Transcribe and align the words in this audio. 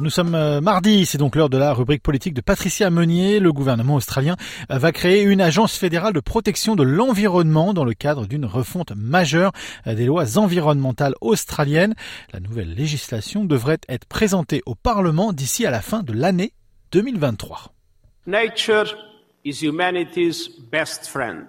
Nous 0.00 0.10
sommes 0.10 0.34
euh, 0.34 0.60
mardi, 0.60 1.06
c'est 1.06 1.16
donc 1.16 1.36
l'heure 1.36 1.48
de 1.48 1.56
la 1.56 1.72
rubrique 1.72 2.02
politique 2.02 2.34
de 2.34 2.40
Patricia 2.40 2.90
Meunier. 2.90 3.40
Le 3.40 3.52
gouvernement 3.52 3.94
australien 3.94 4.36
euh, 4.70 4.78
va 4.78 4.92
créer 4.92 5.22
une 5.22 5.40
agence 5.40 5.76
fédérale 5.76 6.12
de 6.12 6.20
protection 6.20 6.76
de 6.76 6.82
l'environnement 6.82 7.72
dans 7.72 7.84
le 7.84 7.94
cadre 7.94 8.26
d'une 8.26 8.44
refonte 8.44 8.92
majeure 8.94 9.52
euh, 9.86 9.94
des 9.94 10.06
lois 10.06 10.38
environnementales 10.38 11.14
australiennes. 11.20 11.94
La 12.32 12.40
nouvelle 12.40 12.74
législation 12.74 13.44
devrait 13.44 13.78
être 13.88 14.06
présentée 14.06 14.62
au 14.66 14.74
Parlement 14.74 15.32
d'ici 15.32 15.64
à 15.64 15.70
la 15.70 15.80
fin 15.80 16.02
de 16.02 16.12
l'année 16.12 16.52
2023. 16.92 17.72
Nature 18.26 18.96
is 19.44 19.62
humanity's 19.62 20.48
best 20.70 21.06
friend. 21.06 21.46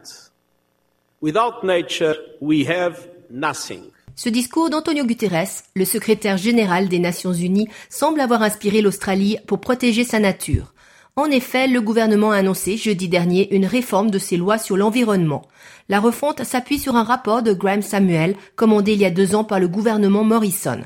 Without 1.21 1.63
nature, 1.63 2.15
we 2.39 2.67
have 2.69 3.07
nothing. 3.29 3.96
Ce 4.19 4.29
discours 4.29 4.71
d'Antonio 4.71 5.05
Guterres, 5.05 5.61
le 5.75 5.85
secrétaire 5.85 6.37
général 6.37 6.89
des 6.89 6.97
Nations 6.97 7.33
Unies, 7.33 7.67
semble 7.87 8.19
avoir 8.19 8.41
inspiré 8.41 8.81
l'Australie 8.81 9.37
pour 9.45 9.61
protéger 9.61 10.03
sa 10.03 10.17
nature. 10.17 10.73
En 11.15 11.25
effet, 11.25 11.67
le 11.67 11.81
gouvernement 11.81 12.31
a 12.31 12.37
annoncé 12.37 12.77
jeudi 12.77 13.09
dernier 13.09 13.53
une 13.53 13.67
réforme 13.67 14.09
de 14.09 14.17
ses 14.17 14.35
lois 14.35 14.57
sur 14.57 14.75
l'environnement. 14.75 15.43
La 15.87 15.99
refonte 15.99 16.43
s'appuie 16.43 16.79
sur 16.79 16.95
un 16.95 17.03
rapport 17.03 17.43
de 17.43 17.53
Graham 17.53 17.83
Samuel, 17.83 18.35
commandé 18.55 18.93
il 18.93 19.01
y 19.01 19.05
a 19.05 19.11
deux 19.11 19.35
ans 19.35 19.43
par 19.43 19.59
le 19.59 19.67
gouvernement 19.67 20.23
Morrison. 20.23 20.79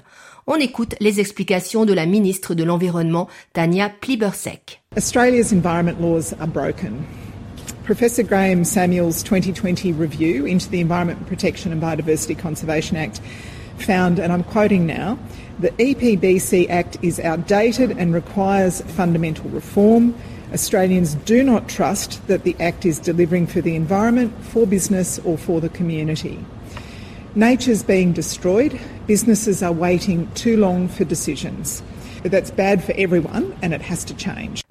On 0.45 0.55
écoute 0.55 0.95
les 0.99 1.21
explications 1.21 1.85
de 1.85 1.93
la 1.93 2.05
ministre 2.05 2.53
de 2.53 2.65
l'Environnement, 2.65 3.29
Tania 3.53 3.89
Plibersek. 3.89 4.81
Australia's 4.97 5.53
environment 5.53 5.95
laws 6.01 6.33
are 6.41 6.47
broken. 6.47 7.01
Professor 7.83 8.23
Graham 8.23 8.63
Samuel's 8.63 9.23
2020 9.23 9.91
review 9.91 10.45
into 10.45 10.69
the 10.69 10.79
Environment 10.79 11.27
Protection 11.27 11.71
and 11.71 11.81
Biodiversity 11.81 12.37
Conservation 12.37 12.97
Act 12.97 13.19
found, 13.77 14.19
and 14.19 14.31
I'm 14.31 14.43
quoting 14.43 14.85
now, 14.85 15.17
the 15.59 15.71
EPBC 15.71 16.69
Act 16.69 16.97
is 17.01 17.19
outdated 17.19 17.91
and 17.91 18.13
requires 18.13 18.81
fundamental 18.81 19.49
reform. 19.49 20.15
Australians 20.53 21.15
do 21.15 21.43
not 21.43 21.67
trust 21.67 22.25
that 22.27 22.43
the 22.43 22.55
Act 22.59 22.85
is 22.85 22.99
delivering 22.99 23.47
for 23.47 23.61
the 23.61 23.75
environment, 23.75 24.33
for 24.45 24.67
business, 24.67 25.19
or 25.19 25.37
for 25.37 25.61
the 25.61 25.69
community. 25.69 26.43
Nature's 27.33 27.83
being 27.83 28.11
destroyed, 28.11 28.79
businesses 29.07 29.63
are 29.63 29.71
waiting 29.71 30.29
too 30.33 30.57
long 30.57 30.87
for 30.87 31.05
decisions. 31.05 31.81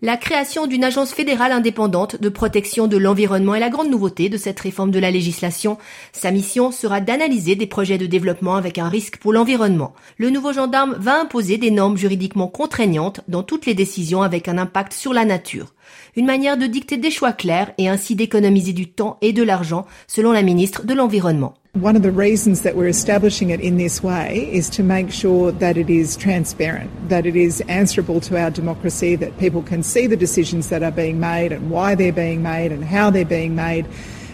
La 0.03 0.17
création 0.17 0.67
d'une 0.67 0.85
agence 0.85 1.13
fédérale 1.13 1.51
indépendante 1.51 2.21
de 2.21 2.29
protection 2.29 2.87
de 2.87 2.97
l'environnement 2.97 3.57
est 3.57 3.61
la 3.61 3.71
grande 3.71 3.91
nouveauté 3.91 4.29
de 4.29 4.37
cette 4.37 4.61
réforme 4.61 4.93
de 4.93 5.01
la 5.01 5.11
législation. 5.11 5.77
Sa 6.13 6.31
mission 6.31 6.71
sera 6.71 7.01
d'analyser 7.01 7.57
des 7.57 7.67
projets 7.67 7.99
de 7.99 8.07
développement 8.07 8.55
avec 8.55 8.79
un 8.79 8.89
risque 8.89 9.17
pour 9.17 9.33
l'environnement. 9.33 9.95
Le 10.17 10.31
nouveau 10.31 10.53
gendarme 10.53 10.97
va 11.01 11.21
imposer 11.21 11.59
des 11.59 11.73
normes 11.73 11.97
juridiquement 11.97 12.47
contraignantes 12.47 13.21
dans 13.27 13.43
toutes 13.43 13.67
les 13.67 13.75
décisions 13.75 14.23
avec 14.23 14.47
un 14.47 14.57
impact 14.57 14.93
sur 14.93 15.13
la 15.13 15.25
nature. 15.25 15.75
Une 16.17 16.27
manière 16.27 16.57
de 16.57 16.67
dicter 16.67 16.97
des 16.97 17.11
choix 17.11 17.33
clairs 17.33 17.73
et 17.79 17.89
ainsi 17.89 18.15
d'économiser 18.15 18.73
du 18.73 18.89
temps 18.89 19.17
et 19.23 19.33
de 19.33 19.43
l'argent, 19.43 19.87
selon 20.07 20.33
la 20.33 20.43
ministre 20.43 20.85
de 20.85 20.95
l'Environnement. 20.95 21.55
One 21.81 21.97
of 21.97 22.03
the 22.03 22.11
reasons 22.11 22.63
that 22.63 22.75
we're 22.75 22.89
establishing 22.89 23.51
it 23.51 23.61
in 23.61 23.77
this 23.77 24.03
way 24.03 24.51
is 24.53 24.69
to 24.71 24.83
make 24.83 25.13
sure 25.13 25.53
that 25.53 25.77
it 25.77 25.89
is 25.89 26.17
transparent, 26.17 26.91
that 27.09 27.27
it 27.27 27.37
is 27.37 27.63
answerable 27.69 28.21
to 28.23 28.37
our 28.37 28.51
democracy, 28.51 29.15
that 29.17 29.39
people 29.39 29.63
can 29.63 29.85
see 29.85 30.09
the 30.09 30.17
decisions 30.17 30.69
that 30.71 30.83
are 30.83 30.91
being 30.91 31.21
made 31.21 31.53
and 31.53 31.71
why 31.71 31.95
they're 31.95 32.13
being 32.13 32.43
made 32.43 32.73
and 32.73 32.85
how 32.85 33.09
they're 33.09 33.25
being 33.25 33.55
made 33.55 33.87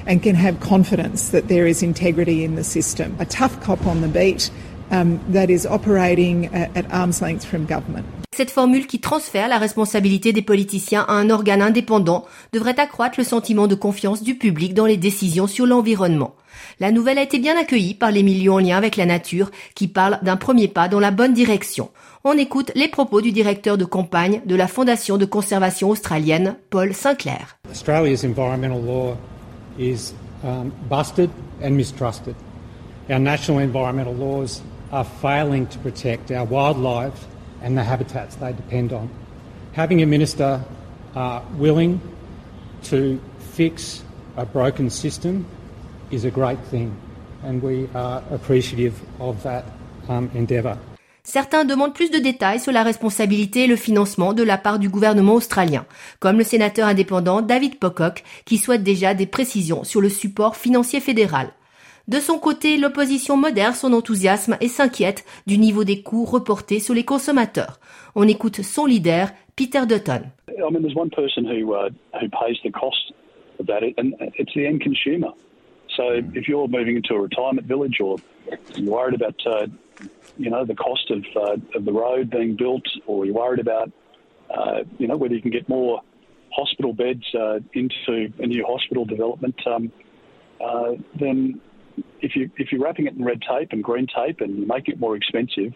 and 0.06 0.22
can 0.22 0.34
have 0.34 0.60
confidence 0.60 1.28
that 1.30 1.48
there 1.48 1.66
is 1.66 1.82
integrity 1.82 2.42
in 2.42 2.54
the 2.54 2.64
system. 2.64 3.14
A 3.18 3.26
tough 3.26 3.60
cop 3.60 3.86
on 3.86 4.00
the 4.00 4.08
beat 4.08 4.50
um, 4.90 5.18
that 5.32 5.46
is 5.48 5.66
operating 5.66 6.46
at, 6.54 6.76
at 6.76 6.84
arm's 6.92 7.20
length 7.20 7.44
from 7.44 7.66
government. 7.66 8.04
Cette 8.36 8.50
formule 8.50 8.86
qui 8.86 9.00
transfère 9.00 9.48
la 9.48 9.56
responsabilité 9.56 10.34
des 10.34 10.42
politiciens 10.42 11.06
à 11.08 11.14
un 11.14 11.30
organe 11.30 11.62
indépendant 11.62 12.26
devrait 12.52 12.78
accroître 12.78 13.18
le 13.18 13.24
sentiment 13.24 13.66
de 13.66 13.74
confiance 13.74 14.22
du 14.22 14.34
public 14.34 14.74
dans 14.74 14.84
les 14.84 14.98
décisions 14.98 15.46
sur 15.46 15.64
l'environnement. 15.64 16.34
La 16.78 16.92
nouvelle 16.92 17.16
a 17.16 17.22
été 17.22 17.38
bien 17.38 17.58
accueillie 17.58 17.94
par 17.94 18.10
les 18.10 18.22
milieux 18.22 18.52
en 18.52 18.58
lien 18.58 18.76
avec 18.76 18.96
la 18.96 19.06
nature 19.06 19.50
qui 19.74 19.88
parlent 19.88 20.18
d'un 20.22 20.36
premier 20.36 20.68
pas 20.68 20.88
dans 20.88 21.00
la 21.00 21.10
bonne 21.10 21.32
direction. 21.32 21.88
On 22.24 22.36
écoute 22.36 22.72
les 22.74 22.88
propos 22.88 23.22
du 23.22 23.32
directeur 23.32 23.78
de 23.78 23.86
campagne 23.86 24.42
de 24.44 24.54
la 24.54 24.66
Fondation 24.66 25.16
de 25.16 25.24
conservation 25.24 25.88
australienne, 25.88 26.56
Paul 26.68 26.92
Sinclair. 26.92 27.56
Australia's 27.70 28.22
environmental 28.22 28.82
law 28.82 29.16
is 29.78 30.12
um, 30.44 30.70
busted 30.90 31.30
and 31.62 31.70
mistrusted. 31.70 32.34
Our 33.08 33.18
national 33.18 33.60
environmental 33.60 34.14
laws 34.14 34.60
are 34.92 35.04
failing 35.04 35.66
to 35.66 35.78
protect 35.78 36.30
our 36.30 36.44
wildlife 36.44 37.26
and 37.62 37.76
the 37.76 37.82
habitats 37.82 38.36
they 38.36 38.52
depend 38.52 38.92
on. 38.92 39.08
Having 39.72 40.02
a 40.02 40.06
minister 40.06 40.64
uh, 41.14 41.40
willing 41.56 42.00
to 42.84 43.20
fix 43.38 44.02
a 44.36 44.44
broken 44.44 44.90
system 44.90 45.46
is 46.10 46.24
a 46.24 46.30
great 46.30 46.58
thing, 46.70 46.94
and 47.42 47.62
we 47.62 47.88
are 47.94 48.22
appreciative 48.30 48.94
of 49.20 49.42
that 49.42 49.64
um, 50.08 50.30
endeavour. 50.34 50.78
Certains 51.24 51.64
demandent 51.64 51.92
plus 51.92 52.12
de 52.12 52.18
détails 52.18 52.60
sur 52.60 52.70
la 52.70 52.84
responsabilité 52.84 53.64
et 53.64 53.66
le 53.66 53.74
financement 53.74 54.32
de 54.32 54.44
la 54.44 54.56
part 54.56 54.78
du 54.78 54.88
gouvernement 54.88 55.34
australien, 55.34 55.84
comme 56.20 56.38
le 56.38 56.44
sénateur 56.44 56.86
indépendant 56.86 57.42
David 57.42 57.80
Pocock, 57.80 58.22
qui 58.44 58.58
souhaite 58.58 58.84
déjà 58.84 59.12
des 59.12 59.26
précisions 59.26 59.82
sur 59.82 60.00
le 60.00 60.08
support 60.08 60.56
financier 60.56 61.00
fédéral. 61.00 61.50
De 62.08 62.20
son 62.20 62.38
côté, 62.38 62.76
l'opposition 62.76 63.36
modère 63.36 63.74
son 63.74 63.92
enthousiasme 63.92 64.56
et 64.60 64.68
s'inquiète 64.68 65.24
du 65.48 65.58
niveau 65.58 65.82
des 65.82 66.02
coûts 66.02 66.24
reportés 66.24 66.78
sur 66.78 66.94
les 66.94 67.04
consommateurs. 67.04 67.80
On 68.14 68.28
écoute 68.28 68.62
son 68.62 68.86
leader, 68.86 69.30
Peter 69.56 69.86
Dutton. 69.88 70.22
I 70.48 70.70
mean, 70.70 70.82
there's 70.82 70.94
one 70.94 71.10
person 71.10 71.44
who 71.44 71.74
uh, 71.74 71.90
who 72.20 72.28
pays 72.28 72.58
the 72.62 72.70
cost 72.70 73.12
of 73.58 73.66
that, 73.66 73.82
and 73.98 74.14
it's 74.38 74.54
the 74.54 74.66
end 74.66 74.80
consumer. 74.82 75.32
So 75.96 76.22
if 76.34 76.46
you're 76.46 76.68
moving 76.68 76.96
into 76.96 77.14
a 77.14 77.20
retirement 77.20 77.66
village 77.66 78.00
or 78.00 78.18
you're 78.76 78.92
worried 78.92 79.20
about, 79.20 79.34
uh, 79.44 79.66
you 80.38 80.50
know, 80.50 80.64
the 80.64 80.76
cost 80.76 81.10
of, 81.10 81.24
uh, 81.34 81.56
of 81.74 81.84
the 81.84 81.92
road 81.92 82.30
being 82.30 82.54
built 82.54 82.86
or 83.06 83.24
you're 83.24 83.34
worried 83.34 83.60
about, 83.60 83.90
uh, 84.50 84.84
you 84.98 85.08
know, 85.08 85.16
whether 85.16 85.34
you 85.34 85.42
can 85.42 85.50
get 85.50 85.68
more 85.68 86.02
hospital 86.52 86.92
beds 86.92 87.24
uh, 87.34 87.58
into 87.72 88.32
a 88.38 88.46
new 88.46 88.64
hospital 88.64 89.04
development, 89.04 89.56
um, 89.66 89.90
uh, 90.60 90.92
then 91.18 91.60
if 92.22 92.36
you 92.36 92.50
if 92.58 92.72
you're 92.72 92.82
wrapping 92.82 93.06
it 93.06 93.14
in 93.16 93.24
red 93.24 93.40
tape 93.40 93.72
and 93.72 93.82
green 93.82 94.06
tape 94.06 94.40
and 94.40 94.50
you 94.58 94.66
make 94.66 94.88
it 94.88 94.98
more 94.98 95.16
expensive, 95.16 95.72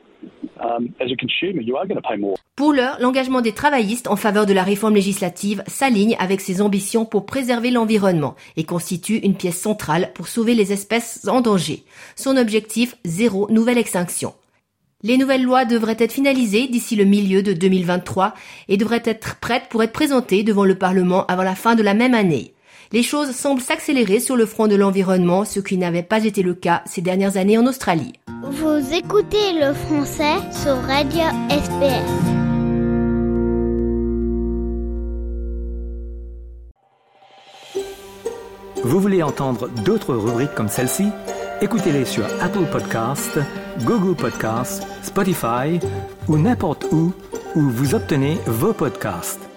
um, 0.60 0.94
as 1.00 1.10
a 1.10 1.16
consumer, 1.16 1.62
you 1.62 1.76
are 1.76 1.86
going 1.86 2.00
to 2.00 2.08
pay 2.08 2.16
more. 2.16 2.36
Pour 2.56 2.72
l'heure, 2.72 2.98
l'engagement 3.00 3.40
des 3.40 3.52
travaillistes 3.52 4.08
en 4.08 4.16
faveur 4.16 4.44
de 4.44 4.52
la 4.52 4.62
réforme 4.62 4.94
législative 4.94 5.62
s'aligne 5.66 6.16
avec 6.18 6.40
ses 6.40 6.60
ambitions 6.60 7.06
pour 7.06 7.24
préserver 7.24 7.70
l'environnement 7.70 8.34
et 8.56 8.64
constitue 8.64 9.16
une 9.16 9.34
pièce 9.34 9.58
centrale 9.58 10.12
pour 10.14 10.28
sauver 10.28 10.54
les 10.54 10.72
espèces 10.72 11.26
en 11.28 11.40
danger. 11.40 11.84
Son 12.16 12.36
objectif, 12.36 12.96
zéro 13.04 13.50
nouvelle 13.50 13.78
extinction. 13.78 14.34
Les 15.02 15.16
nouvelles 15.16 15.44
lois 15.44 15.64
devraient 15.64 15.96
être 15.98 16.12
finalisées 16.12 16.68
d'ici 16.68 16.94
le 16.94 17.06
milieu 17.06 17.42
de 17.42 17.54
2023 17.54 18.34
et 18.68 18.76
devraient 18.76 19.02
être 19.06 19.40
prêtes 19.40 19.68
pour 19.70 19.82
être 19.82 19.94
présentées 19.94 20.42
devant 20.42 20.66
le 20.66 20.74
Parlement 20.74 21.24
avant 21.26 21.42
la 21.42 21.54
fin 21.54 21.74
de 21.74 21.82
la 21.82 21.94
même 21.94 22.12
année. 22.12 22.52
Les 22.92 23.04
choses 23.04 23.30
semblent 23.30 23.60
s'accélérer 23.60 24.18
sur 24.18 24.34
le 24.34 24.46
front 24.46 24.66
de 24.66 24.74
l'environnement, 24.74 25.44
ce 25.44 25.60
qui 25.60 25.76
n'avait 25.76 26.02
pas 26.02 26.24
été 26.24 26.42
le 26.42 26.54
cas 26.54 26.82
ces 26.86 27.00
dernières 27.00 27.36
années 27.36 27.56
en 27.56 27.66
Australie. 27.66 28.14
Vous 28.42 28.92
écoutez 28.92 29.52
le 29.52 29.72
français 29.74 30.34
sur 30.50 30.76
Radio 30.82 31.22
SPS. 31.48 32.10
Vous 38.82 38.98
voulez 38.98 39.22
entendre 39.22 39.68
d'autres 39.84 40.14
rubriques 40.14 40.54
comme 40.56 40.68
celle-ci? 40.68 41.10
Écoutez-les 41.62 42.04
sur 42.04 42.24
Apple 42.40 42.66
Podcasts, 42.72 43.38
Google 43.84 44.16
Podcasts, 44.16 44.84
Spotify 45.02 45.78
ou 46.26 46.38
n'importe 46.38 46.86
où 46.90 47.12
où 47.54 47.60
vous 47.60 47.94
obtenez 47.94 48.38
vos 48.46 48.72
podcasts. 48.72 49.49